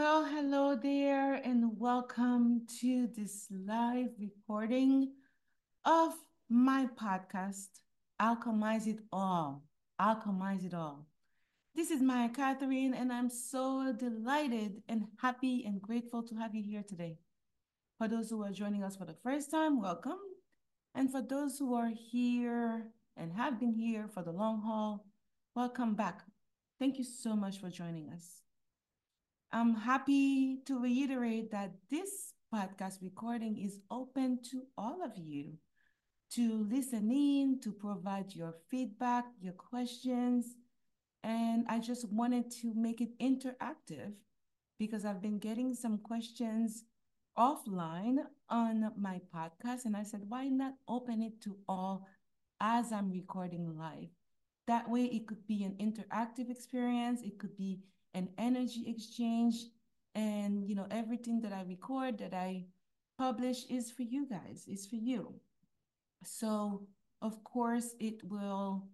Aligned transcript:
Well, 0.00 0.24
hello 0.24 0.76
there, 0.76 1.34
and 1.34 1.78
welcome 1.78 2.62
to 2.80 3.06
this 3.14 3.48
live 3.50 4.08
recording 4.18 5.12
of 5.84 6.14
my 6.48 6.88
podcast, 6.98 7.68
Alchemize 8.18 8.86
It 8.86 9.00
All. 9.12 9.62
Alchemize 10.00 10.64
It 10.64 10.72
All. 10.72 11.06
This 11.74 11.90
is 11.90 12.00
Maya 12.00 12.30
Catherine, 12.30 12.94
and 12.94 13.12
I'm 13.12 13.28
so 13.28 13.92
delighted 13.92 14.82
and 14.88 15.04
happy 15.20 15.66
and 15.66 15.82
grateful 15.82 16.22
to 16.22 16.34
have 16.34 16.54
you 16.54 16.62
here 16.62 16.82
today. 16.82 17.18
For 17.98 18.08
those 18.08 18.30
who 18.30 18.42
are 18.42 18.52
joining 18.52 18.82
us 18.82 18.96
for 18.96 19.04
the 19.04 19.18
first 19.22 19.50
time, 19.50 19.82
welcome. 19.82 20.20
And 20.94 21.12
for 21.12 21.20
those 21.20 21.58
who 21.58 21.74
are 21.74 21.90
here 21.94 22.86
and 23.18 23.34
have 23.34 23.60
been 23.60 23.74
here 23.74 24.08
for 24.08 24.22
the 24.22 24.32
long 24.32 24.62
haul, 24.62 25.04
welcome 25.54 25.94
back. 25.94 26.22
Thank 26.78 26.96
you 26.96 27.04
so 27.04 27.36
much 27.36 27.60
for 27.60 27.68
joining 27.68 28.08
us. 28.08 28.40
I'm 29.52 29.74
happy 29.74 30.58
to 30.66 30.78
reiterate 30.78 31.50
that 31.50 31.72
this 31.90 32.34
podcast 32.54 33.02
recording 33.02 33.58
is 33.58 33.80
open 33.90 34.38
to 34.52 34.62
all 34.78 35.02
of 35.04 35.16
you 35.16 35.54
to 36.34 36.68
listen 36.70 37.10
in, 37.10 37.58
to 37.64 37.72
provide 37.72 38.32
your 38.32 38.54
feedback, 38.70 39.24
your 39.40 39.54
questions. 39.54 40.54
And 41.24 41.66
I 41.68 41.80
just 41.80 42.08
wanted 42.12 42.52
to 42.62 42.72
make 42.76 43.00
it 43.00 43.18
interactive 43.18 44.12
because 44.78 45.04
I've 45.04 45.20
been 45.20 45.40
getting 45.40 45.74
some 45.74 45.98
questions 45.98 46.84
offline 47.36 48.18
on 48.48 48.92
my 48.96 49.20
podcast. 49.34 49.84
And 49.84 49.96
I 49.96 50.04
said, 50.04 50.22
why 50.28 50.46
not 50.46 50.74
open 50.86 51.22
it 51.22 51.40
to 51.42 51.56
all 51.68 52.06
as 52.60 52.92
I'm 52.92 53.10
recording 53.10 53.76
live? 53.76 54.10
That 54.68 54.88
way, 54.88 55.06
it 55.06 55.26
could 55.26 55.44
be 55.48 55.64
an 55.64 55.74
interactive 55.80 56.50
experience, 56.50 57.22
it 57.22 57.40
could 57.40 57.56
be 57.56 57.80
an 58.14 58.28
energy 58.38 58.84
exchange 58.86 59.66
and 60.14 60.68
you 60.68 60.74
know 60.74 60.86
everything 60.90 61.40
that 61.40 61.52
i 61.52 61.62
record 61.62 62.18
that 62.18 62.34
i 62.34 62.64
publish 63.20 63.66
is 63.68 63.90
for 63.90 64.00
you 64.00 64.26
guys 64.26 64.64
is 64.66 64.86
for 64.86 64.96
you. 64.96 65.34
So 66.24 66.86
of 67.20 67.44
course 67.44 67.94
it 68.00 68.24
will 68.24 68.88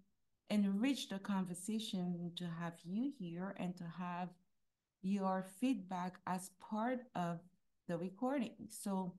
enrich 0.50 1.08
the 1.08 1.20
conversation 1.20 2.32
to 2.34 2.44
have 2.58 2.74
you 2.82 3.12
here 3.16 3.54
and 3.58 3.76
to 3.76 3.84
have 3.84 4.30
your 5.02 5.46
feedback 5.60 6.16
as 6.26 6.50
part 6.60 7.02
of 7.14 7.38
the 7.86 7.96
recording. 7.96 8.56
So 8.68 9.14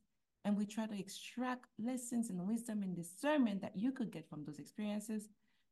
And 0.46 0.58
we 0.58 0.66
try 0.66 0.88
to 0.88 1.00
extract 1.00 1.68
lessons 1.80 2.30
and 2.30 2.46
wisdom 2.48 2.84
and 2.84 2.96
discernment 2.96 3.62
that 3.62 3.78
you 3.78 3.92
could 3.92 4.12
get 4.12 4.30
from 4.30 4.44
those 4.44 4.60
experiences 4.60 5.30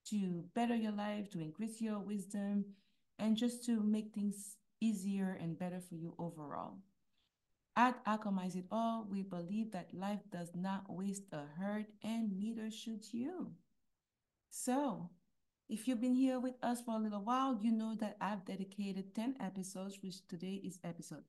to 0.09 0.43
better 0.55 0.75
your 0.75 0.93
life, 0.93 1.29
to 1.31 1.39
increase 1.39 1.81
your 1.81 1.99
wisdom, 1.99 2.65
and 3.19 3.37
just 3.37 3.65
to 3.65 3.81
make 3.83 4.13
things 4.13 4.57
easier 4.79 5.37
and 5.39 5.59
better 5.59 5.79
for 5.79 5.95
you 5.95 6.15
overall. 6.17 6.77
At 7.75 8.03
Alchemize 8.05 8.55
It 8.55 8.65
All, 8.69 9.07
we 9.09 9.23
believe 9.23 9.71
that 9.71 9.93
life 9.93 10.19
does 10.29 10.51
not 10.53 10.89
waste 10.89 11.23
a 11.31 11.43
hurt 11.57 11.85
and 12.03 12.37
neither 12.37 12.69
should 12.69 13.13
you. 13.13 13.51
So, 14.49 15.09
if 15.69 15.87
you've 15.87 16.01
been 16.01 16.15
here 16.15 16.39
with 16.39 16.55
us 16.61 16.81
for 16.81 16.95
a 16.95 16.99
little 16.99 17.23
while, 17.23 17.57
you 17.61 17.71
know 17.71 17.95
that 17.95 18.17
I've 18.19 18.43
dedicated 18.43 19.15
10 19.15 19.35
episodes, 19.39 19.99
which 20.01 20.27
today 20.27 20.61
is 20.65 20.79
episode 20.83 21.23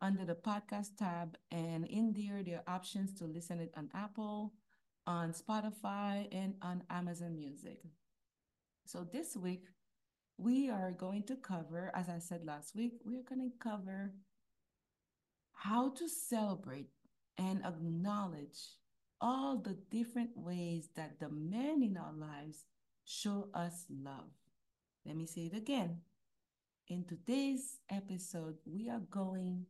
under 0.02 0.26
the 0.26 0.36
podcast 0.36 0.98
tab. 0.98 1.38
And 1.52 1.86
in 1.86 2.14
there, 2.14 2.44
there 2.44 2.64
are 2.66 2.76
options 2.76 3.14
to 3.16 3.26
listen 3.26 3.60
it 3.60 3.74
on 3.78 3.90
Apple, 3.94 4.54
on 5.08 5.32
Spotify, 5.34 6.28
and 6.32 6.56
on 6.62 6.84
Amazon 6.90 7.36
Music. 7.36 7.80
So 8.86 9.08
this 9.12 9.38
week, 9.38 9.66
we 10.38 10.70
are 10.70 10.92
going 10.92 11.24
to 11.24 11.36
cover, 11.36 11.92
as 11.94 12.10
I 12.10 12.20
said 12.20 12.44
last 12.44 12.76
week, 12.76 12.94
we 13.06 13.16
are 13.16 13.24
going 13.24 13.50
to 13.50 13.58
cover 13.60 14.14
how 15.54 15.92
to 15.92 16.10
celebrate 16.10 16.90
and 17.38 17.64
acknowledge 17.64 18.60
all 19.24 19.56
the 19.56 19.78
different 19.90 20.32
ways 20.36 20.90
that 20.98 21.18
the 21.22 21.30
men 21.30 21.82
in 21.82 21.96
our 21.98 22.12
lives 22.12 22.66
show 23.06 23.48
us 23.54 23.86
love. 23.90 24.30
Let 25.06 25.16
me 25.16 25.26
say 25.26 25.50
it 25.52 25.56
again. 25.56 26.02
In 26.90 27.06
today's 27.06 27.78
episode, 27.90 28.58
we 28.66 28.90
are 28.90 29.02
going 29.10 29.66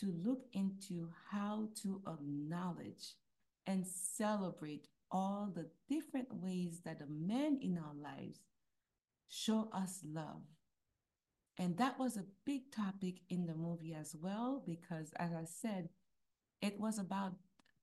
to 0.00 0.14
look 0.22 0.44
into 0.52 1.08
how 1.30 1.70
to 1.82 2.02
acknowledge 2.06 3.14
and 3.66 3.86
celebrate 3.86 4.86
all 5.10 5.50
the 5.54 5.70
different 5.88 6.28
ways 6.34 6.82
that 6.84 6.98
the 6.98 7.06
men 7.06 7.58
in 7.62 7.78
our 7.78 7.94
lives 7.94 8.40
show 9.30 9.70
us 9.72 10.00
love. 10.04 10.42
And 11.58 11.78
that 11.78 11.98
was 11.98 12.18
a 12.18 12.26
big 12.44 12.70
topic 12.70 13.20
in 13.30 13.46
the 13.46 13.54
movie 13.54 13.94
as 13.98 14.14
well, 14.14 14.62
because 14.66 15.12
as 15.16 15.32
I 15.32 15.44
said, 15.44 15.88
it 16.60 16.78
was 16.78 16.98
about 16.98 17.32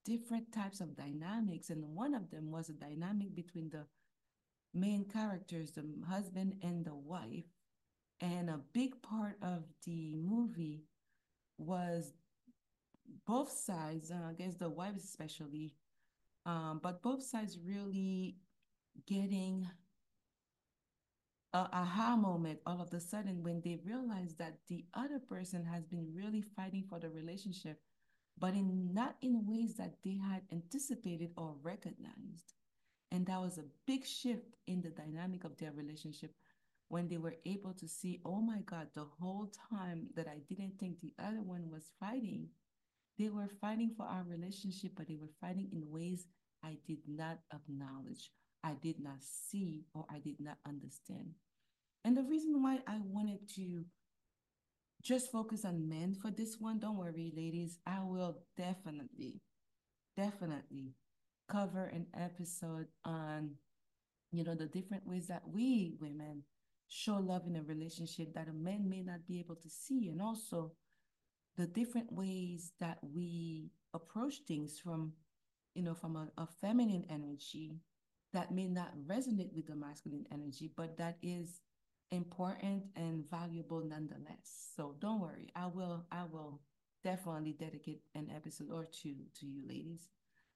different 0.08 0.54
types 0.54 0.80
of 0.80 0.96
dynamics. 0.96 1.70
And 1.70 1.84
one 1.84 2.14
of 2.14 2.32
them 2.32 2.50
was 2.50 2.70
a 2.70 2.74
dynamic 2.74 3.36
between 3.36 3.70
the 3.70 3.86
main 4.74 5.06
characters, 5.06 5.72
the 5.72 5.84
husband 6.10 6.56
and 6.64 6.86
the 6.86 6.96
wife. 6.96 7.46
And 8.22 8.50
a 8.50 8.62
big 8.74 9.02
part 9.02 9.38
of 9.42 9.64
the 9.86 10.16
movie 10.16 10.86
was 11.58 12.14
both 13.26 13.52
sides, 13.52 14.12
uh, 14.12 14.30
I 14.30 14.34
guess 14.34 14.56
the 14.56 14.70
wives 14.70 15.04
especially, 15.04 15.76
um, 16.46 16.80
but 16.82 17.04
both 17.04 17.22
sides 17.24 17.60
really 17.64 18.38
getting 19.06 19.68
a 21.54 21.70
aha 21.72 22.16
moment 22.16 22.60
all 22.66 22.82
of 22.82 22.94
a 22.94 23.00
sudden 23.00 23.44
when 23.44 23.62
they 23.62 23.78
realize 23.84 24.36
that 24.36 24.58
the 24.68 24.86
other 24.94 25.20
person 25.20 25.66
has 25.66 25.86
been 25.86 26.08
really 26.14 26.42
fighting 26.42 26.86
for 26.90 27.00
the 27.00 27.10
relationship, 27.10 27.80
but 28.40 28.54
in 28.54 28.94
not 28.94 29.16
in 29.22 29.46
ways 29.48 29.76
that 29.76 29.96
they 30.04 30.18
had 30.18 30.42
anticipated 30.52 31.32
or 31.38 31.56
recognized. 31.64 32.54
And 33.12 33.26
that 33.26 33.42
was 33.42 33.58
a 33.58 33.64
big 33.86 34.06
shift 34.06 34.56
in 34.68 34.82
the 34.82 34.90
dynamic 34.90 35.44
of 35.44 35.58
their 35.58 35.72
relationship 35.72 36.32
when 36.90 37.08
they 37.08 37.18
were 37.18 37.36
able 37.46 37.74
to 37.74 37.88
see, 37.88 38.22
oh 38.26 38.42
my 38.42 38.60
God, 38.66 38.88
the 38.96 39.08
whole 39.20 39.52
time 39.70 40.08
that 40.16 40.28
I 40.28 40.40
didn't 40.50 40.80
think 40.80 41.00
the 41.00 41.14
other 41.20 41.42
one 41.42 41.70
was 41.70 41.92
fighting, 42.00 42.48
they 43.18 43.30
were 43.30 43.50
fighting 43.60 43.92
for 43.96 44.06
our 44.06 44.24
relationship, 44.28 44.92
but 44.96 45.08
they 45.08 45.16
were 45.16 45.32
fighting 45.42 45.70
in 45.72 45.90
ways 45.90 46.28
I 46.64 46.78
did 46.88 47.00
not 47.08 47.40
acknowledge, 47.54 48.32
I 48.64 48.74
did 48.82 49.00
not 49.00 49.22
see, 49.22 49.86
or 49.94 50.06
I 50.10 50.20
did 50.20 50.40
not 50.40 50.58
understand. 50.68 51.32
And 52.06 52.16
the 52.16 52.24
reason 52.24 52.62
why 52.62 52.80
I 52.88 53.00
wanted 53.04 53.50
to 53.56 53.84
just 55.08 55.32
focus 55.32 55.64
on 55.64 55.88
men 55.88 56.14
for 56.14 56.30
this 56.30 56.58
one, 56.60 56.80
don't 56.80 56.98
worry, 56.98 57.32
ladies, 57.34 57.80
I 57.86 58.00
will 58.04 58.40
definitely, 58.58 59.40
definitely 60.18 60.96
cover 61.50 61.86
an 61.86 62.08
episode 62.14 62.88
on, 63.06 63.52
you 64.34 64.44
know, 64.44 64.54
the 64.54 64.66
different 64.66 65.08
ways 65.08 65.28
that 65.28 65.44
we 65.48 65.96
women 66.02 66.44
show 66.90 67.16
love 67.16 67.44
in 67.48 67.56
a 67.56 67.62
relationship 67.64 68.34
that 68.34 68.50
a 68.50 68.54
man 68.54 68.90
may 68.90 69.02
not 69.02 69.26
be 69.26 69.40
able 69.40 69.56
to 69.56 69.70
see, 69.70 70.10
and 70.10 70.22
also 70.22 70.74
the 71.56 71.68
different 71.68 72.12
ways 72.12 72.74
that 72.82 72.98
we 73.02 73.72
approach 73.94 74.40
things 74.46 74.78
from, 74.78 75.14
you 75.74 75.84
know, 75.84 75.94
from 75.94 76.18
a, 76.18 76.28
a 76.42 76.46
feminine 76.60 77.06
energy 77.10 77.78
that 78.34 78.52
may 78.52 78.68
not 78.68 78.92
resonate 79.08 79.54
with 79.56 79.68
the 79.68 79.76
masculine 79.76 80.26
energy, 80.34 80.70
but 80.76 80.98
that 80.98 81.18
is 81.22 81.62
important 82.12 82.84
and 82.96 83.30
valuable 83.30 83.84
nonetheless. 83.84 84.72
So 84.76 84.96
don't 85.00 85.22
worry, 85.22 85.50
I 85.56 85.68
will, 85.68 86.06
I 86.12 86.24
will 86.32 86.62
definitely 87.04 87.54
dedicate 87.54 88.02
an 88.16 88.32
episode 88.36 88.72
or 88.72 88.86
two 88.86 89.16
to 89.40 89.46
you 89.46 89.62
ladies. 89.68 90.08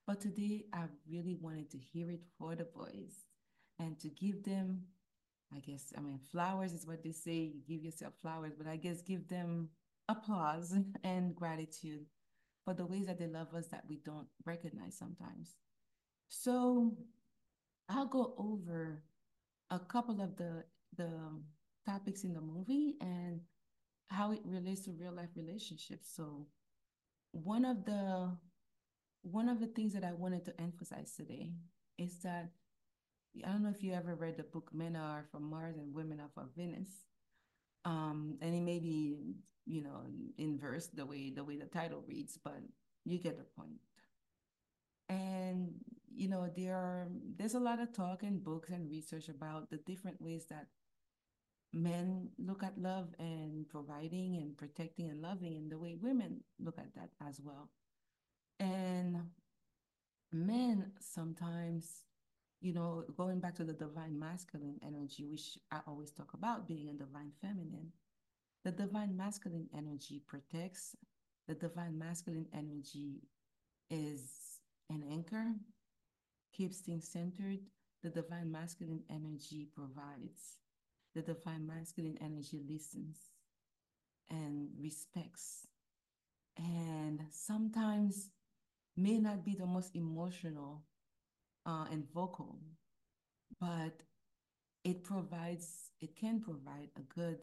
But 0.07 0.21
today 0.21 0.65
I 0.73 0.85
really 1.09 1.35
wanted 1.39 1.69
to 1.71 1.77
hear 1.77 2.09
it 2.09 2.21
for 2.37 2.55
the 2.55 2.65
boys 2.65 3.25
and 3.79 3.99
to 3.99 4.09
give 4.09 4.43
them, 4.43 4.81
I 5.53 5.59
guess, 5.59 5.93
I 5.97 6.01
mean, 6.01 6.19
flowers 6.31 6.73
is 6.73 6.87
what 6.87 7.03
they 7.03 7.11
say, 7.11 7.53
you 7.53 7.61
give 7.67 7.83
yourself 7.83 8.13
flowers, 8.21 8.53
but 8.57 8.67
I 8.67 8.77
guess 8.77 9.01
give 9.01 9.27
them 9.27 9.69
applause 10.09 10.75
and 11.03 11.35
gratitude 11.35 12.05
for 12.63 12.73
the 12.73 12.85
ways 12.85 13.07
that 13.07 13.19
they 13.19 13.27
love 13.27 13.53
us 13.55 13.67
that 13.67 13.83
we 13.89 13.97
don't 14.05 14.27
recognize 14.45 14.97
sometimes. 14.97 15.55
So 16.27 16.95
I'll 17.89 18.05
go 18.05 18.33
over 18.37 19.03
a 19.69 19.79
couple 19.79 20.21
of 20.21 20.37
the 20.37 20.63
the 20.97 21.09
topics 21.85 22.23
in 22.23 22.33
the 22.33 22.41
movie 22.41 22.95
and 23.01 23.41
how 24.09 24.31
it 24.31 24.41
relates 24.45 24.81
to 24.85 24.91
real 24.91 25.13
life 25.13 25.29
relationships. 25.35 26.09
So 26.15 26.47
one 27.31 27.65
of 27.65 27.85
the 27.85 28.31
one 29.23 29.49
of 29.49 29.59
the 29.59 29.67
things 29.67 29.93
that 29.93 30.03
I 30.03 30.13
wanted 30.13 30.45
to 30.45 30.61
emphasize 30.61 31.13
today 31.15 31.51
is 31.97 32.19
that 32.23 32.49
I 33.45 33.51
don't 33.51 33.63
know 33.63 33.69
if 33.69 33.83
you 33.83 33.93
ever 33.93 34.15
read 34.15 34.37
the 34.37 34.43
book 34.43 34.71
Men 34.73 34.95
Are 34.95 35.25
from 35.31 35.49
Mars 35.49 35.77
and 35.77 35.93
Women 35.93 36.19
Are 36.19 36.29
from 36.33 36.49
Venus. 36.55 36.89
Um, 37.85 38.37
and 38.41 38.53
it 38.53 38.61
may 38.61 38.79
be, 38.79 39.35
you 39.65 39.81
know, 39.81 40.01
inverse 40.37 40.87
the 40.87 41.05
way 41.05 41.31
the 41.31 41.43
way 41.43 41.57
the 41.57 41.65
title 41.65 42.03
reads, 42.07 42.37
but 42.43 42.59
you 43.05 43.17
get 43.17 43.37
the 43.37 43.45
point. 43.61 43.79
And 45.09 45.73
you 46.13 46.27
know, 46.27 46.49
there 46.55 46.75
are 46.75 47.07
there's 47.37 47.55
a 47.55 47.59
lot 47.59 47.81
of 47.81 47.93
talk 47.93 48.23
and 48.23 48.43
books 48.43 48.69
and 48.69 48.89
research 48.89 49.29
about 49.29 49.69
the 49.69 49.77
different 49.77 50.21
ways 50.21 50.45
that 50.49 50.67
men 51.73 52.29
look 52.37 52.63
at 52.63 52.77
love 52.77 53.09
and 53.19 53.67
providing 53.69 54.35
and 54.37 54.57
protecting 54.57 55.09
and 55.09 55.21
loving 55.21 55.55
and 55.55 55.71
the 55.71 55.77
way 55.77 55.95
women 55.99 56.41
look 56.59 56.77
at 56.77 56.93
that 56.95 57.09
as 57.27 57.39
well. 57.43 57.69
And 58.59 59.17
men 60.31 60.91
sometimes, 60.99 62.03
you 62.59 62.73
know, 62.73 63.03
going 63.17 63.39
back 63.39 63.55
to 63.55 63.63
the 63.63 63.73
divine 63.73 64.19
masculine 64.19 64.79
energy, 64.85 65.25
which 65.25 65.57
I 65.71 65.79
always 65.87 66.11
talk 66.11 66.33
about 66.33 66.67
being 66.67 66.89
a 66.89 66.93
divine 66.93 67.31
feminine, 67.41 67.91
the 68.63 68.71
divine 68.71 69.15
masculine 69.17 69.67
energy 69.75 70.21
protects, 70.27 70.95
the 71.47 71.55
divine 71.55 71.97
masculine 71.97 72.47
energy 72.53 73.21
is 73.89 74.59
an 74.89 75.03
anchor, 75.09 75.53
keeps 76.53 76.77
things 76.79 77.07
centered. 77.07 77.59
The 78.03 78.09
divine 78.09 78.51
masculine 78.51 79.03
energy 79.09 79.67
provides. 79.75 80.57
The 81.15 81.21
divine 81.21 81.67
masculine 81.67 82.17
energy 82.21 82.61
listens 82.67 83.17
and 84.29 84.69
respects. 84.79 85.67
And 86.57 87.21
sometimes 87.31 88.29
may 88.95 89.17
not 89.17 89.43
be 89.43 89.55
the 89.55 89.65
most 89.65 89.95
emotional 89.95 90.83
uh, 91.65 91.85
and 91.91 92.05
vocal, 92.13 92.59
but 93.59 94.03
it 94.83 95.03
provides, 95.03 95.91
it 95.99 96.15
can 96.15 96.39
provide 96.39 96.89
a 96.97 97.01
good 97.01 97.39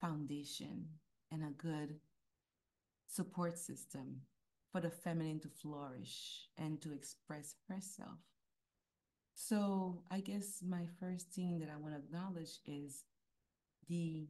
foundation 0.00 0.86
and 1.30 1.42
a 1.42 1.50
good 1.50 2.00
support 3.08 3.58
system 3.58 4.20
for 4.70 4.80
the 4.80 4.90
feminine 4.90 5.40
to 5.40 5.48
flourish 5.48 6.48
and 6.56 6.80
to 6.82 6.92
express 6.92 7.54
herself. 7.68 8.18
So, 9.40 10.02
I 10.10 10.18
guess 10.18 10.64
my 10.68 10.82
first 10.98 11.28
thing 11.30 11.60
that 11.60 11.70
I 11.70 11.76
want 11.76 11.94
to 11.94 12.00
acknowledge 12.00 12.58
is 12.66 13.04
the 13.88 14.26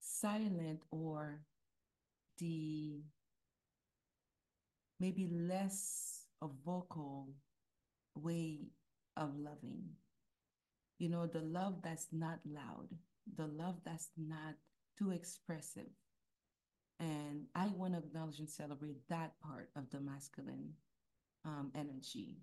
silent 0.00 0.82
or 0.90 1.40
the 2.36 3.00
maybe 5.00 5.28
less 5.32 6.26
a 6.42 6.46
vocal 6.62 7.30
way 8.14 8.68
of 9.16 9.34
loving. 9.38 9.96
You 10.98 11.08
know, 11.08 11.26
the 11.26 11.40
love 11.40 11.80
that's 11.82 12.08
not 12.12 12.40
loud, 12.44 12.88
the 13.34 13.46
love 13.46 13.76
that's 13.82 14.10
not 14.18 14.56
too 14.98 15.10
expressive. 15.12 15.88
And 17.00 17.46
I 17.54 17.68
want 17.68 17.94
to 17.94 18.00
acknowledge 18.00 18.40
and 18.40 18.50
celebrate 18.50 19.08
that 19.08 19.40
part 19.40 19.70
of 19.74 19.88
the 19.90 20.00
masculine 20.00 20.74
um, 21.46 21.72
energy. 21.74 22.36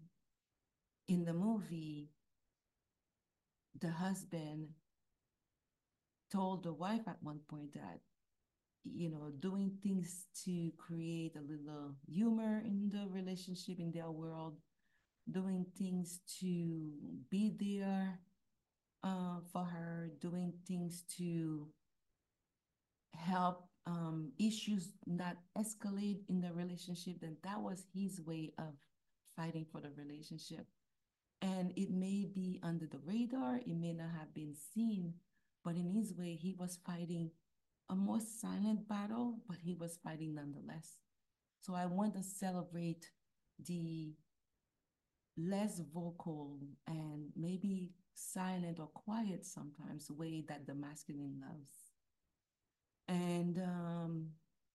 In 1.08 1.24
the 1.24 1.34
movie, 1.34 2.10
the 3.80 3.92
husband 3.92 4.70
told 6.32 6.64
the 6.64 6.74
wife 6.74 7.08
at 7.08 7.22
one 7.22 7.40
point 7.48 7.74
that 7.74 8.00
you 8.86 9.10
know, 9.10 9.32
doing 9.40 9.72
things 9.82 10.26
to 10.46 10.72
create 10.78 11.36
a 11.36 11.42
little 11.42 11.96
humor 12.08 12.62
in 12.64 12.90
the 12.90 13.08
relationship, 13.10 13.80
in 13.80 13.92
their 13.92 14.12
world, 14.12 14.58
doing 15.32 15.66
things 15.78 16.20
to 16.40 16.92
be 17.30 17.54
there 17.60 18.20
uh, 19.04 19.40
for 19.52 19.66
her, 19.66 20.12
doing 20.22 20.54
things 20.68 21.04
to 21.18 21.68
help 23.16 23.68
um, 23.88 24.32
issues 24.40 24.90
not 25.06 25.38
escalate 25.58 26.20
in 26.30 26.42
the 26.42 26.54
relationship, 26.54 27.16
then 27.22 27.38
that 27.44 27.60
was 27.62 27.86
his 27.94 28.22
way 28.22 28.54
of 28.58 28.74
fighting 29.36 29.66
for 29.72 29.82
the 29.82 29.92
relationship. 29.98 30.66
And 31.46 31.74
it 31.76 31.92
may 31.92 32.26
be 32.26 32.60
under 32.64 32.88
the 32.88 32.98
radar, 33.06 33.58
it 33.58 33.76
may 33.76 33.94
not 33.94 34.10
have 34.18 34.34
been 34.34 34.56
seen, 34.74 35.14
but 35.64 35.76
in 35.76 35.92
his 35.92 36.12
way, 36.18 36.34
he 36.34 36.56
was 36.58 36.80
fighting 36.84 37.30
a 37.88 37.96
more 37.96 38.20
silent 38.20 38.88
battle, 38.88 39.42
but 39.48 39.58
he 39.64 39.76
was 39.76 40.00
fighting 40.04 40.34
nonetheless. 40.34 40.98
So 41.62 41.76
I 41.76 41.86
want 41.86 42.16
to 42.16 42.24
celebrate 42.24 43.12
the 43.64 44.16
less 45.38 45.82
vocal 45.94 46.62
and 46.88 47.30
maybe 47.36 47.92
silent 48.16 48.80
or 48.80 48.88
quiet 48.88 49.46
sometimes 49.46 50.10
way 50.10 50.44
that 50.48 50.66
the 50.66 50.74
masculine 50.74 51.44
loves. 51.48 51.92
And 53.08 53.60
um, 53.60 54.30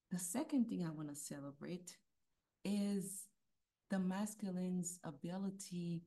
the 0.09 0.19
second 0.19 0.69
thing 0.69 0.85
I 0.85 0.91
want 0.91 1.09
to 1.09 1.15
celebrate 1.15 1.97
is 2.63 3.25
the 3.89 3.97
masculine's 3.97 4.99
ability 5.03 6.03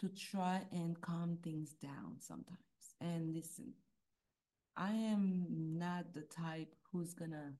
to 0.00 0.08
try 0.08 0.62
and 0.72 1.00
calm 1.00 1.38
things 1.42 1.74
down 1.74 2.16
sometimes. 2.18 2.58
And 3.00 3.34
listen, 3.34 3.72
I 4.76 4.92
am 4.92 5.46
not 5.78 6.12
the 6.14 6.22
type 6.22 6.74
who's 6.90 7.14
gonna 7.14 7.52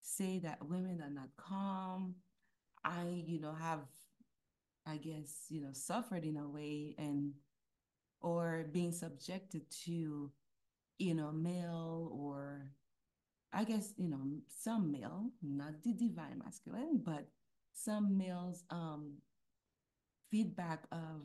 say 0.00 0.38
that 0.40 0.68
women 0.68 1.00
are 1.02 1.10
not 1.10 1.28
calm. 1.36 2.14
I, 2.84 3.24
you 3.26 3.40
know, 3.40 3.54
have, 3.54 3.80
I 4.86 4.98
guess, 4.98 5.46
you 5.48 5.60
know, 5.60 5.72
suffered 5.72 6.24
in 6.24 6.36
a 6.36 6.48
way 6.48 6.94
and, 6.98 7.32
or 8.20 8.66
being 8.72 8.92
subjected 8.92 9.62
to, 9.84 10.30
you 10.98 11.14
know, 11.14 11.32
male 11.32 12.10
or, 12.12 12.70
I 13.52 13.64
guess, 13.64 13.94
you 13.96 14.08
know, 14.08 14.20
some 14.48 14.92
male, 14.92 15.30
not 15.42 15.82
the 15.82 15.92
divine 15.92 16.40
masculine, 16.44 17.00
but 17.02 17.26
some 17.72 18.16
males 18.18 18.64
um, 18.70 19.18
feedback 20.30 20.84
of 20.92 21.22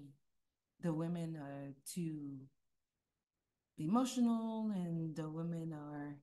the 0.82 0.94
women 0.94 1.36
are 1.38 1.74
too 1.92 2.40
emotional 3.78 4.72
and 4.74 5.16
the 5.16 5.30
women 5.30 5.74
are, 5.74 6.16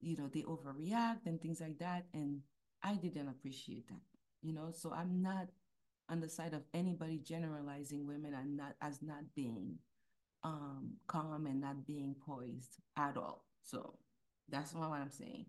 you 0.00 0.16
know, 0.16 0.28
they 0.32 0.42
overreact 0.42 1.26
and 1.26 1.40
things 1.40 1.60
like 1.60 1.78
that. 1.78 2.06
And 2.12 2.40
I 2.82 2.94
didn't 2.94 3.28
appreciate 3.28 3.88
that, 3.88 4.00
you 4.42 4.52
know, 4.52 4.70
so 4.72 4.92
I'm 4.92 5.22
not 5.22 5.48
on 6.08 6.20
the 6.20 6.28
side 6.28 6.54
of 6.54 6.62
anybody 6.72 7.18
generalizing 7.18 8.06
women 8.06 8.34
and 8.34 8.56
not 8.56 8.74
as 8.80 9.02
not 9.02 9.34
being 9.34 9.78
um 10.44 10.92
calm 11.08 11.46
and 11.46 11.60
not 11.60 11.86
being 11.86 12.14
poised 12.24 12.76
at 12.96 13.16
all. 13.16 13.44
So 13.62 13.98
that's 14.48 14.74
not 14.74 14.90
what 14.90 15.00
I'm 15.00 15.10
saying. 15.10 15.46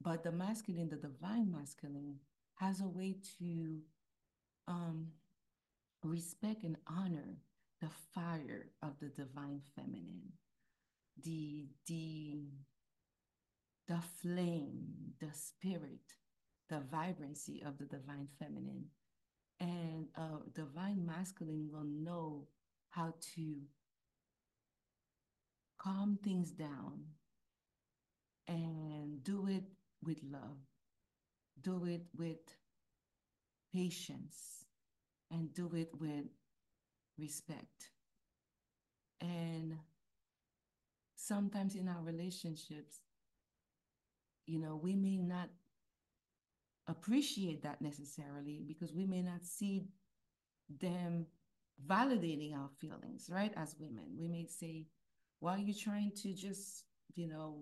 But 0.00 0.24
the 0.24 0.32
masculine, 0.32 0.88
the 0.88 0.96
divine 0.96 1.50
masculine, 1.52 2.20
has 2.56 2.80
a 2.80 2.86
way 2.88 3.16
to 3.38 3.78
um, 4.68 5.08
respect 6.02 6.64
and 6.64 6.76
honor 6.86 7.38
the 7.80 7.90
fire 8.14 8.70
of 8.82 8.98
the 9.00 9.08
divine 9.08 9.60
feminine, 9.74 10.32
the 11.22 11.68
the 11.86 12.44
the 13.88 14.00
flame, 14.20 15.14
the 15.20 15.32
spirit, 15.32 16.14
the 16.68 16.80
vibrancy 16.90 17.62
of 17.64 17.78
the 17.78 17.84
divine 17.84 18.28
feminine. 18.38 18.86
And 19.58 20.08
uh, 20.16 20.40
divine 20.54 21.06
masculine 21.06 21.70
will 21.72 21.84
know 21.84 22.46
how 22.90 23.14
to 23.34 23.56
calm 25.78 26.18
things 26.22 26.50
down 26.50 27.04
and 28.48 29.22
do 29.22 29.46
it 29.48 29.64
with 30.04 30.18
love, 30.30 30.58
do 31.62 31.84
it 31.86 32.06
with 32.16 32.38
patience, 33.72 34.64
and 35.30 35.52
do 35.54 35.70
it 35.74 35.90
with 35.98 36.26
respect. 37.18 37.90
And 39.20 39.76
sometimes 41.14 41.74
in 41.74 41.88
our 41.88 42.02
relationships, 42.02 43.00
you 44.46 44.60
know, 44.60 44.78
we 44.80 44.94
may 44.94 45.16
not 45.16 45.48
appreciate 46.88 47.62
that 47.62 47.82
necessarily 47.82 48.62
because 48.66 48.92
we 48.92 49.06
may 49.06 49.22
not 49.22 49.44
see 49.44 49.86
them 50.80 51.26
validating 51.86 52.54
our 52.54 52.68
feelings, 52.80 53.28
right? 53.30 53.52
As 53.56 53.76
women, 53.78 54.04
we 54.18 54.28
may 54.28 54.46
say, 54.46 54.86
why 55.40 55.56
are 55.56 55.58
you 55.58 55.74
trying 55.74 56.12
to 56.22 56.32
just, 56.32 56.84
you 57.14 57.28
know, 57.28 57.60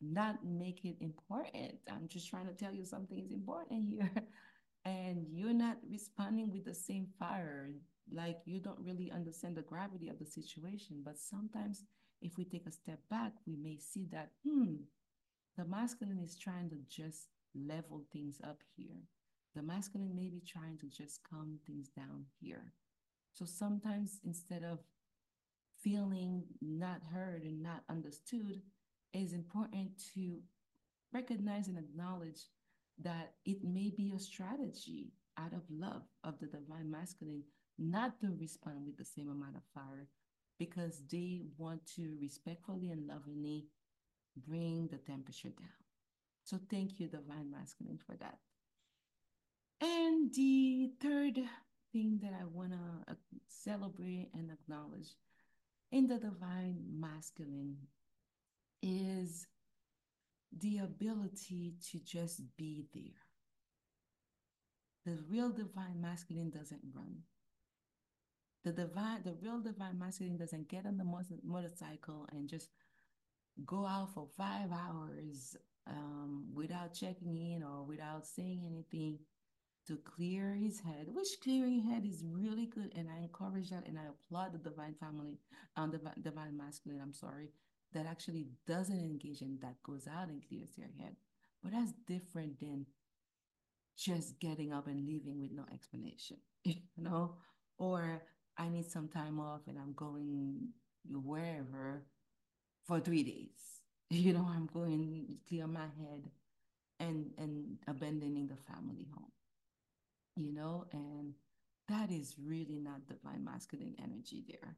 not 0.00 0.44
make 0.44 0.84
it 0.84 0.96
important? 1.00 1.74
I'm 1.90 2.08
just 2.08 2.30
trying 2.30 2.46
to 2.46 2.54
tell 2.54 2.72
you 2.72 2.84
something 2.84 3.18
is 3.18 3.32
important 3.32 3.88
here. 3.88 4.10
and 4.84 5.26
you're 5.30 5.52
not 5.52 5.76
responding 5.90 6.50
with 6.50 6.64
the 6.64 6.74
same 6.74 7.06
fire. 7.18 7.70
Like 8.10 8.38
you 8.44 8.60
don't 8.60 8.78
really 8.80 9.10
understand 9.10 9.56
the 9.56 9.62
gravity 9.62 10.08
of 10.08 10.18
the 10.18 10.26
situation. 10.26 11.02
But 11.04 11.18
sometimes 11.18 11.84
if 12.20 12.36
we 12.36 12.44
take 12.44 12.66
a 12.66 12.72
step 12.72 13.00
back, 13.10 13.32
we 13.46 13.56
may 13.56 13.78
see 13.78 14.06
that, 14.12 14.30
hmm, 14.46 14.74
the 15.56 15.64
masculine 15.64 16.20
is 16.20 16.36
trying 16.36 16.70
to 16.70 16.76
just 16.88 17.28
level 17.54 18.04
things 18.12 18.40
up 18.42 18.58
here. 18.76 19.02
The 19.54 19.62
masculine 19.62 20.14
may 20.14 20.28
be 20.28 20.40
trying 20.46 20.78
to 20.78 20.86
just 20.86 21.20
calm 21.28 21.58
things 21.66 21.88
down 21.88 22.24
here. 22.40 22.72
So 23.34 23.44
sometimes 23.44 24.20
instead 24.24 24.64
of 24.64 24.78
feeling 25.82 26.44
not 26.60 27.00
heard 27.12 27.42
and 27.42 27.62
not 27.62 27.82
understood, 27.90 28.62
it 29.12 29.18
is 29.18 29.32
important 29.32 29.90
to 30.14 30.38
recognize 31.12 31.68
and 31.68 31.78
acknowledge 31.78 32.40
that 33.02 33.34
it 33.44 33.64
may 33.64 33.90
be 33.90 34.12
a 34.14 34.18
strategy 34.18 35.12
out 35.38 35.52
of 35.52 35.62
love 35.70 36.02
of 36.24 36.38
the 36.38 36.46
divine 36.46 36.90
masculine 36.90 37.42
not 37.78 38.20
to 38.20 38.36
respond 38.38 38.86
with 38.86 38.96
the 38.96 39.04
same 39.04 39.30
amount 39.30 39.56
of 39.56 39.62
fire 39.74 40.08
because 40.58 41.02
they 41.10 41.42
want 41.58 41.80
to 41.96 42.16
respectfully 42.20 42.90
and 42.90 43.06
lovingly 43.06 43.66
bring 44.46 44.88
the 44.88 44.98
temperature 44.98 45.50
down. 45.50 45.68
So 46.44 46.58
thank 46.70 46.98
you, 46.98 47.08
divine 47.08 47.50
masculine, 47.50 47.98
for 48.04 48.16
that. 48.16 48.38
And 49.80 50.32
the 50.32 50.90
third 51.00 51.40
thing 51.92 52.20
that 52.22 52.32
I 52.40 52.44
want 52.44 52.72
to 52.72 53.12
uh, 53.12 53.14
celebrate 53.48 54.30
and 54.34 54.50
acknowledge 54.50 55.08
in 55.90 56.06
the 56.06 56.18
divine 56.18 56.78
masculine 56.98 57.76
is 58.82 59.46
the 60.56 60.78
ability 60.78 61.74
to 61.90 61.98
just 61.98 62.40
be 62.56 62.86
there. 62.94 63.02
The 65.04 65.18
real 65.28 65.50
divine 65.50 66.00
masculine 66.00 66.50
doesn't 66.50 66.80
run. 66.94 67.22
The 68.64 68.72
divine, 68.72 69.22
the 69.24 69.34
real 69.42 69.60
divine 69.60 69.98
masculine 69.98 70.36
doesn't 70.36 70.68
get 70.68 70.86
on 70.86 70.96
the 70.96 71.04
motorcycle 71.42 72.28
and 72.32 72.48
just 72.48 72.68
go 73.66 73.86
out 73.86 74.14
for 74.14 74.26
five 74.36 74.70
hours 74.72 75.56
um, 75.86 76.44
without 76.54 76.94
checking 76.94 77.36
in 77.36 77.62
or 77.62 77.82
without 77.84 78.26
saying 78.26 78.62
anything 78.64 79.18
to 79.86 79.96
clear 79.96 80.54
his 80.54 80.78
head, 80.80 81.06
which 81.12 81.40
clearing 81.42 81.82
head 81.82 82.04
is 82.06 82.24
really 82.24 82.66
good. 82.66 82.92
And 82.96 83.08
I 83.10 83.18
encourage 83.18 83.70
that 83.70 83.86
and 83.86 83.98
I 83.98 84.04
applaud 84.08 84.52
the 84.52 84.70
divine 84.70 84.94
family, 84.94 85.38
um, 85.76 85.90
the 85.90 86.00
divine 86.20 86.56
masculine, 86.56 87.00
I'm 87.02 87.12
sorry, 87.12 87.50
that 87.92 88.06
actually 88.06 88.46
doesn't 88.66 88.98
engage 88.98 89.40
and 89.40 89.60
that 89.60 89.82
goes 89.82 90.06
out 90.06 90.28
and 90.28 90.42
clears 90.48 90.70
their 90.78 90.90
head. 91.00 91.16
But 91.62 91.72
that's 91.72 91.92
different 92.06 92.60
than 92.60 92.86
just 93.96 94.38
getting 94.40 94.72
up 94.72 94.86
and 94.86 95.06
leaving 95.06 95.40
with 95.40 95.52
no 95.52 95.64
explanation, 95.72 96.38
you 96.64 96.76
know? 96.96 97.36
Or 97.78 98.22
I 98.58 98.68
need 98.68 98.90
some 98.90 99.08
time 99.08 99.40
off 99.40 99.62
and 99.66 99.78
I'm 99.78 99.92
going 99.94 100.68
wherever 101.10 102.04
for 102.86 103.00
three 103.00 103.22
days. 103.22 103.50
You 104.10 104.34
know, 104.34 104.46
I'm 104.46 104.66
going 104.66 105.38
clear 105.48 105.66
my 105.66 105.88
head 105.98 106.30
and 107.00 107.32
and 107.38 107.78
abandoning 107.88 108.48
the 108.48 108.56
family 108.56 109.06
home. 109.14 109.32
You 110.36 110.52
know, 110.52 110.86
and 110.92 111.34
that 111.88 112.10
is 112.10 112.36
really 112.38 112.78
not 112.78 113.06
divine 113.06 113.44
masculine 113.44 113.94
energy 114.02 114.44
there. 114.48 114.76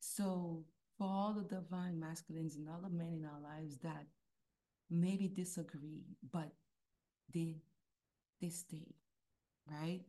So 0.00 0.64
for 0.98 1.06
all 1.08 1.32
the 1.34 1.44
divine 1.44 1.98
masculines 1.98 2.56
and 2.56 2.68
all 2.68 2.80
the 2.82 2.90
men 2.90 3.14
in 3.14 3.24
our 3.24 3.40
lives 3.40 3.78
that 3.78 4.06
maybe 4.90 5.28
disagree, 5.28 6.04
but 6.32 6.52
they 7.34 7.62
they 8.40 8.50
stay, 8.50 8.94
right? 9.70 10.02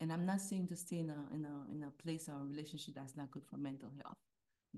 And 0.00 0.12
I'm 0.12 0.26
not 0.26 0.40
saying 0.40 0.68
to 0.68 0.76
stay 0.76 0.98
in 0.98 1.10
a 1.10 1.34
in 1.34 1.44
a 1.44 1.72
in 1.74 1.82
a 1.84 2.02
place 2.02 2.28
or 2.28 2.34
a 2.34 2.44
relationship 2.44 2.94
that's 2.94 3.16
not 3.16 3.30
good 3.30 3.44
for 3.50 3.56
mental 3.56 3.90
health. 4.02 4.16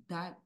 That 0.09 0.39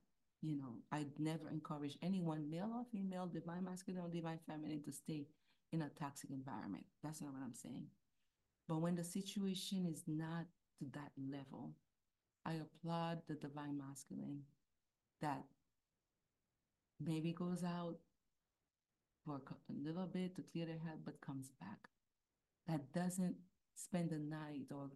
you 0.43 0.57
know, 0.57 0.75
I'd 0.91 1.19
never 1.19 1.49
encourage 1.51 1.97
anyone, 2.03 2.51
male 2.51 2.71
or 2.75 2.85
female, 2.91 3.27
divine 3.27 3.65
masculine 3.65 4.03
or 4.03 4.09
divine 4.09 4.41
feminine, 4.47 4.83
to 4.83 4.93
stay 4.93 5.27
in 5.73 5.83
a 5.83 5.89
toxic 5.91 6.31
environment. 6.31 6.85
That's 7.03 7.21
not 7.21 7.33
what 7.33 7.43
I'm 7.45 7.55
saying. 7.55 7.87
But 8.69 8.81
when 8.81 8.97
the 8.97 9.05
situation 9.05 9.87
is 9.87 10.03
not 10.07 10.47
to 10.79 10.87
that 10.95 11.13
level, 11.31 11.73
I 12.45 12.55
applaud 12.55 13.23
the 13.29 13.35
divine 13.35 13.79
masculine 13.79 14.43
that 15.21 15.45
maybe 17.01 17.33
goes 17.33 17.63
out 17.63 17.97
for 19.25 19.37
a 19.37 19.73
little 19.73 20.07
bit 20.07 20.35
to 20.37 20.43
clear 20.43 20.67
their 20.67 20.79
head, 20.79 20.99
but 21.05 21.21
comes 21.21 21.51
back. 21.61 21.89
That 22.67 22.93
doesn't 22.93 23.37
spend 23.75 24.11
the 24.11 24.19
night 24.19 24.67
or 24.71 24.91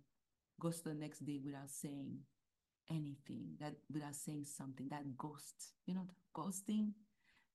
goes 0.60 0.80
to 0.80 0.90
the 0.90 0.94
next 0.94 1.24
day 1.24 1.40
without 1.44 1.70
saying 1.70 2.18
anything, 2.90 3.56
that 3.60 3.74
without 3.92 4.14
saying 4.14 4.44
something, 4.44 4.88
that 4.88 5.16
ghost, 5.16 5.74
you 5.86 5.94
know, 5.94 6.06
ghosting, 6.34 6.92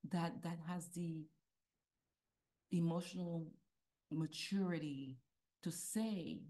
that 0.10 0.42
that 0.44 0.58
has 0.68 0.88
the 0.90 1.26
emotional 2.72 3.48
maturity 4.12 5.18
to 5.64 5.72
say, 5.72 6.42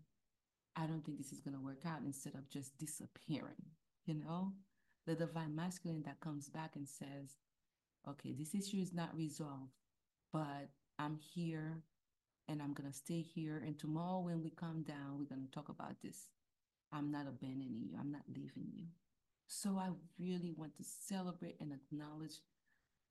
I 0.75 0.85
don't 0.85 1.03
think 1.05 1.17
this 1.17 1.31
is 1.31 1.41
gonna 1.41 1.61
work 1.61 1.85
out 1.85 2.01
instead 2.05 2.35
of 2.35 2.49
just 2.49 2.77
disappearing, 2.77 3.63
you 4.05 4.15
know? 4.15 4.53
the 5.05 5.15
divine 5.15 5.55
masculine 5.55 6.03
that 6.05 6.19
comes 6.19 6.49
back 6.49 6.75
and 6.75 6.87
says, 6.87 7.37
okay, 8.07 8.33
this 8.37 8.53
issue 8.53 8.77
is 8.77 8.93
not 8.93 9.15
resolved, 9.15 9.71
but 10.31 10.69
I'm 10.99 11.17
here 11.17 11.81
and 12.51 12.61
I'm 12.61 12.73
going 12.73 12.91
to 12.91 12.97
stay 12.97 13.21
here. 13.21 13.61
And 13.65 13.79
tomorrow, 13.79 14.19
when 14.19 14.43
we 14.43 14.49
come 14.49 14.83
down, 14.83 15.17
we're 15.17 15.33
going 15.33 15.45
to 15.45 15.51
talk 15.51 15.69
about 15.69 16.01
this. 16.03 16.27
I'm 16.91 17.09
not 17.09 17.25
abandoning 17.27 17.81
you, 17.89 17.95
I'm 17.97 18.11
not 18.11 18.23
leaving 18.27 18.67
you. 18.73 18.85
So 19.47 19.77
I 19.77 19.89
really 20.19 20.53
want 20.55 20.75
to 20.77 20.83
celebrate 20.83 21.55
and 21.61 21.71
acknowledge 21.71 22.41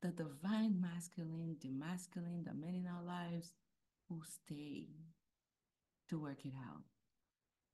the 0.02 0.08
divine 0.08 0.80
masculine, 0.80 1.56
the 1.60 1.70
masculine, 1.70 2.44
the 2.44 2.54
men 2.54 2.74
in 2.74 2.86
our 2.86 3.02
lives 3.02 3.54
who 4.08 4.20
stay 4.26 4.88
to 6.08 6.18
work 6.20 6.44
it 6.44 6.52
out 6.68 6.82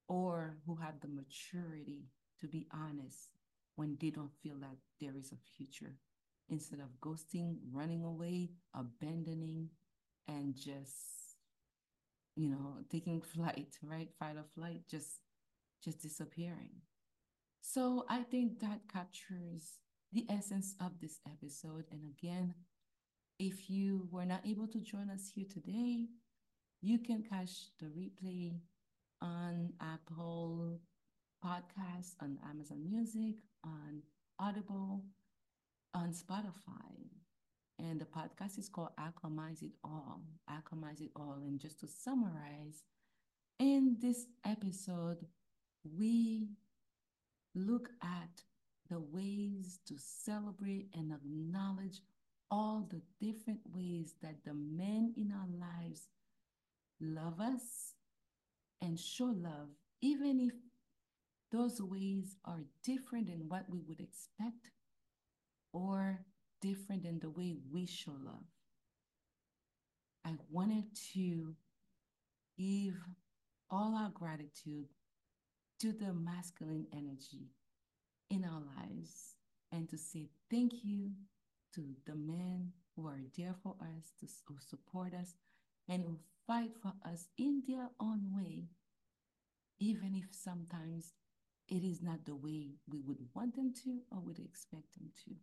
or 0.08 0.56
who 0.66 0.76
have 0.76 1.00
the 1.00 1.08
maturity 1.08 2.04
to 2.40 2.46
be 2.46 2.66
honest 2.72 3.30
when 3.76 3.96
they 4.00 4.10
don't 4.10 4.34
feel 4.42 4.56
that 4.60 4.76
there 5.00 5.16
is 5.16 5.32
a 5.32 5.56
future 5.56 5.94
instead 6.48 6.80
of 6.80 7.00
ghosting, 7.00 7.56
running 7.72 8.04
away, 8.04 8.50
abandoning, 8.74 9.68
and 10.28 10.54
just, 10.56 11.25
you 12.36 12.50
know, 12.50 12.78
taking 12.90 13.20
flight, 13.34 13.76
right? 13.82 14.08
Fight 14.18 14.36
or 14.36 14.44
flight, 14.54 14.82
just 14.90 15.20
just 15.84 16.02
disappearing. 16.02 16.82
So 17.60 18.04
I 18.08 18.22
think 18.22 18.60
that 18.60 18.80
captures 18.92 19.78
the 20.12 20.26
essence 20.30 20.74
of 20.80 20.92
this 21.00 21.20
episode. 21.26 21.84
And 21.90 22.02
again, 22.06 22.54
if 23.38 23.68
you 23.68 24.08
were 24.10 24.24
not 24.24 24.46
able 24.46 24.66
to 24.68 24.80
join 24.80 25.10
us 25.10 25.30
here 25.34 25.46
today, 25.52 26.06
you 26.80 26.98
can 26.98 27.22
catch 27.22 27.70
the 27.80 27.86
replay 27.86 28.60
on 29.20 29.72
Apple 29.80 30.80
Podcasts, 31.44 32.14
on 32.20 32.38
Amazon 32.48 32.82
Music, 32.84 33.36
on 33.64 34.02
Audible, 34.38 35.04
on 35.94 36.12
Spotify. 36.12 37.10
And 37.78 38.00
the 38.00 38.06
podcast 38.06 38.58
is 38.58 38.68
called 38.68 38.90
Alchemize 38.98 39.62
It 39.62 39.72
All. 39.84 40.22
Alchemize 40.50 41.00
It 41.00 41.10
All. 41.14 41.38
And 41.44 41.60
just 41.60 41.80
to 41.80 41.86
summarize, 41.86 42.84
in 43.58 43.96
this 44.00 44.26
episode, 44.44 45.26
we 45.96 46.48
look 47.54 47.90
at 48.02 48.42
the 48.88 49.00
ways 49.00 49.80
to 49.86 49.94
celebrate 49.98 50.88
and 50.94 51.12
acknowledge 51.12 52.00
all 52.50 52.88
the 52.90 53.02
different 53.20 53.60
ways 53.72 54.14
that 54.22 54.44
the 54.44 54.54
men 54.54 55.12
in 55.16 55.32
our 55.32 55.48
lives 55.58 56.08
love 57.00 57.40
us 57.40 57.94
and 58.80 58.98
show 58.98 59.34
love, 59.36 59.68
even 60.00 60.40
if 60.40 60.52
those 61.50 61.80
ways 61.80 62.36
are 62.44 62.64
different 62.84 63.26
than 63.26 63.48
what 63.48 63.64
we 63.68 63.80
would 63.88 64.00
expect 64.00 64.70
or 65.72 66.20
different 66.60 67.02
than 67.04 67.18
the 67.18 67.30
way 67.30 67.54
we 67.72 67.86
show 67.86 68.12
love. 68.24 68.44
I 70.24 70.32
wanted 70.50 70.84
to 71.14 71.54
give 72.58 72.94
all 73.70 73.94
our 73.94 74.10
gratitude 74.10 74.88
to 75.80 75.92
the 75.92 76.12
masculine 76.12 76.86
energy 76.92 77.50
in 78.30 78.44
our 78.44 78.62
lives 78.76 79.36
and 79.72 79.88
to 79.88 79.98
say 79.98 80.28
thank 80.50 80.72
you 80.82 81.10
to 81.74 81.82
the 82.06 82.14
men 82.14 82.72
who 82.94 83.06
are 83.06 83.20
there 83.36 83.54
for 83.62 83.74
us, 83.80 84.12
to, 84.20 84.26
who 84.46 84.56
support 84.58 85.12
us, 85.12 85.34
and 85.88 86.02
who 86.02 86.18
fight 86.46 86.70
for 86.82 86.92
us 87.08 87.28
in 87.38 87.62
their 87.68 87.88
own 88.00 88.32
way, 88.34 88.64
even 89.78 90.14
if 90.14 90.26
sometimes 90.30 91.12
it 91.68 91.84
is 91.84 92.02
not 92.02 92.24
the 92.24 92.34
way 92.34 92.70
we 92.88 93.00
would 93.00 93.18
want 93.34 93.54
them 93.54 93.74
to 93.84 94.00
or 94.10 94.20
would 94.20 94.38
expect 94.38 94.94
them 94.98 95.10
to. 95.24 95.34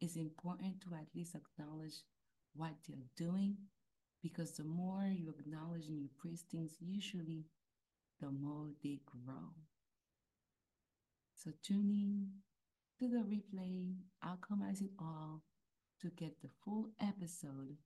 It's 0.00 0.16
important 0.16 0.80
to 0.82 0.94
at 0.94 1.06
least 1.14 1.34
acknowledge 1.34 2.02
what 2.54 2.72
they're 2.88 2.98
doing 3.16 3.56
because 4.22 4.52
the 4.52 4.64
more 4.64 5.04
you 5.04 5.34
acknowledge 5.38 5.86
and 5.86 6.00
you 6.00 6.08
praise 6.18 6.44
things, 6.50 6.72
usually 6.80 7.46
the 8.20 8.30
more 8.30 8.68
they 8.82 9.00
grow. 9.06 9.54
So 11.34 11.52
tune 11.62 11.90
in 11.90 12.28
to 12.98 13.08
the 13.08 13.24
replay, 13.24 13.94
Alchemize 14.24 14.82
It 14.82 14.90
All, 14.98 15.42
to 16.02 16.10
get 16.10 16.40
the 16.42 16.50
full 16.64 16.90
episode. 17.00 17.76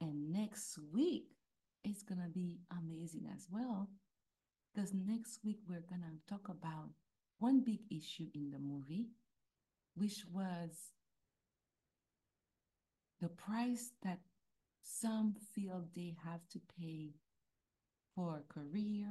And 0.00 0.32
next 0.32 0.78
week, 0.92 1.26
it's 1.84 2.02
going 2.02 2.20
to 2.20 2.28
be 2.28 2.60
amazing 2.70 3.28
as 3.34 3.46
well. 3.50 3.88
Because 4.74 4.94
next 4.94 5.40
week, 5.44 5.58
we're 5.68 5.84
going 5.88 6.02
to 6.02 6.32
talk 6.32 6.48
about 6.48 6.88
one 7.38 7.62
big 7.62 7.80
issue 7.90 8.28
in 8.34 8.50
the 8.50 8.58
movie, 8.58 9.08
which 9.94 10.24
was 10.32 10.92
the 13.22 13.28
price 13.28 13.92
that 14.02 14.18
some 14.82 15.36
feel 15.54 15.84
they 15.94 16.16
have 16.24 16.40
to 16.50 16.60
pay 16.78 17.12
for 18.16 18.38
a 18.40 18.52
career 18.52 19.06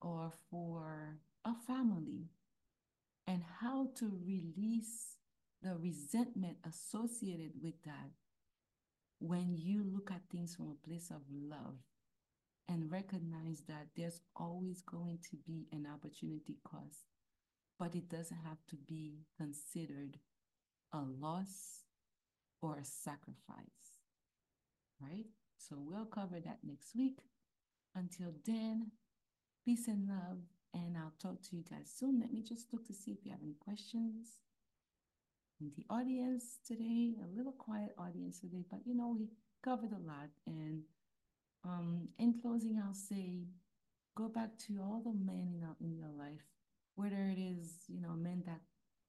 or 0.00 0.32
for 0.50 1.18
a 1.44 1.52
family 1.66 2.30
and 3.26 3.42
how 3.60 3.88
to 3.94 4.10
release 4.24 5.18
the 5.62 5.76
resentment 5.76 6.56
associated 6.66 7.52
with 7.62 7.74
that 7.84 8.10
when 9.20 9.54
you 9.54 9.84
look 9.84 10.10
at 10.10 10.22
things 10.32 10.54
from 10.54 10.70
a 10.70 10.88
place 10.88 11.10
of 11.10 11.20
love 11.30 11.76
and 12.68 12.90
recognize 12.90 13.62
that 13.68 13.86
there's 13.96 14.20
always 14.34 14.80
going 14.80 15.18
to 15.30 15.36
be 15.46 15.66
an 15.72 15.86
opportunity 15.92 16.56
cost, 16.66 17.04
but 17.78 17.94
it 17.94 18.08
doesn't 18.08 18.38
have 18.44 18.58
to 18.68 18.76
be 18.76 19.18
considered 19.38 20.18
a 20.94 21.02
loss 21.20 21.83
or 22.64 22.78
a 22.78 22.84
sacrifice, 22.84 23.98
right? 25.00 25.26
So 25.58 25.76
we'll 25.78 26.06
cover 26.06 26.40
that 26.40 26.58
next 26.64 26.96
week. 26.96 27.18
Until 27.94 28.32
then, 28.44 28.90
peace 29.64 29.86
and 29.86 30.08
love 30.08 30.38
and 30.72 30.96
I'll 30.96 31.14
talk 31.22 31.40
to 31.42 31.56
you 31.56 31.62
guys 31.70 31.92
soon. 31.94 32.20
Let 32.20 32.32
me 32.32 32.42
just 32.42 32.72
look 32.72 32.86
to 32.86 32.94
see 32.94 33.12
if 33.12 33.18
you 33.24 33.30
have 33.30 33.40
any 33.42 33.54
questions. 33.60 34.40
In 35.60 35.70
the 35.76 35.84
audience 35.88 36.58
today, 36.66 37.14
a 37.22 37.36
little 37.36 37.52
quiet 37.52 37.94
audience 37.96 38.40
today, 38.40 38.64
but 38.68 38.80
you 38.84 38.94
know, 38.94 39.14
we 39.16 39.28
covered 39.62 39.92
a 39.92 40.06
lot. 40.06 40.30
And 40.46 40.82
um, 41.64 42.08
in 42.18 42.34
closing, 42.42 42.82
I'll 42.84 42.92
say 42.94 43.44
go 44.16 44.28
back 44.28 44.58
to 44.66 44.80
all 44.82 45.00
the 45.04 45.12
men 45.12 45.62
in, 45.80 45.86
in 45.86 45.96
your 45.96 46.10
life, 46.18 46.42
whether 46.96 47.28
it 47.28 47.38
is, 47.38 47.84
you 47.88 48.00
know, 48.00 48.14
men 48.14 48.42
that 48.46 48.60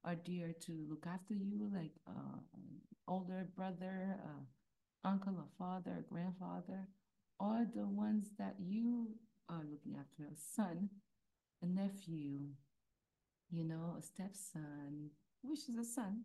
are 0.05 0.15
dear 0.15 0.53
to 0.67 0.85
look 0.89 1.05
after 1.07 1.33
you, 1.33 1.69
like 1.73 1.93
uh, 2.07 2.39
older 3.07 3.47
brother, 3.55 4.17
uh, 4.23 5.07
uncle 5.07 5.35
or 5.37 5.47
father, 5.57 6.05
grandfather, 6.09 6.87
or 7.39 7.65
the 7.75 7.87
ones 7.87 8.27
that 8.39 8.55
you 8.59 9.09
are 9.49 9.63
looking 9.69 9.95
after, 9.99 10.23
a 10.31 10.35
son 10.35 10.89
a 11.61 11.65
nephew, 11.67 12.39
you 13.51 13.63
know, 13.63 13.95
a 13.97 14.01
stepson, 14.01 15.09
which 15.41 15.69
is 15.69 15.77
a 15.77 15.83
son, 15.83 16.21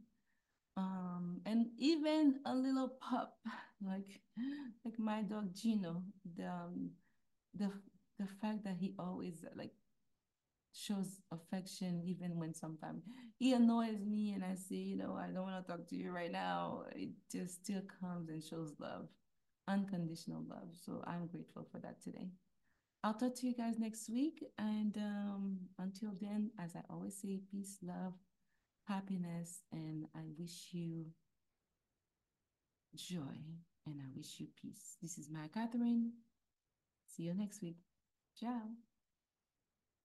um, 0.77 1.41
and 1.47 1.67
even 1.79 2.41
a 2.47 2.55
little 2.55 2.89
pup, 2.89 3.39
like 3.87 4.21
like 4.85 4.99
my 4.99 5.23
dog 5.23 5.55
Gino. 5.55 6.03
The 6.37 6.47
um, 6.49 6.91
the 7.55 7.71
the 8.19 8.27
fact 8.41 8.65
that 8.65 8.77
he 8.79 8.95
always 8.99 9.45
like 9.57 9.73
shows 10.73 11.21
affection 11.33 12.03
even 12.05 12.39
when 12.39 12.55
sometimes 12.55 13.03
he 13.39 13.53
annoys 13.53 14.05
me 14.07 14.33
and 14.33 14.45
I 14.45 14.55
say, 14.55 14.77
you 14.77 14.97
know, 14.97 15.19
I 15.21 15.27
don't 15.33 15.43
want 15.43 15.65
to 15.65 15.71
talk 15.71 15.87
to 15.89 15.97
you 15.97 16.13
right 16.13 16.31
now. 16.31 16.85
It 16.95 17.11
just 17.31 17.65
still 17.65 17.83
comes 18.01 18.29
and 18.29 18.43
shows 18.43 18.75
love, 18.79 19.09
unconditional 19.69 20.45
love. 20.49 20.69
So 20.85 21.03
I'm 21.07 21.27
grateful 21.27 21.67
for 21.71 21.79
that 21.81 22.03
today. 22.03 22.29
I'll 23.03 23.15
talk 23.15 23.35
to 23.37 23.47
you 23.47 23.55
guys 23.55 23.79
next 23.79 24.11
week. 24.11 24.45
And 24.59 24.97
um, 24.99 25.59
until 25.79 26.13
then, 26.21 26.51
as 26.59 26.77
I 26.77 26.81
always 26.91 27.17
say, 27.17 27.41
peace, 27.51 27.79
love, 27.83 28.13
happiness, 28.87 29.63
and 29.73 30.05
I 30.15 30.21
wish 30.39 30.69
you 30.73 31.07
joy 32.97 33.39
and 33.87 34.01
I 34.01 34.07
wish 34.15 34.39
you 34.39 34.49
peace. 34.61 34.97
This 35.01 35.19
is 35.19 35.31
Maya 35.31 35.49
Catherine. 35.53 36.13
See 37.07 37.25
you 37.25 37.35
next 37.35 37.63
week. 37.63 37.79
Ciao. 38.39 38.90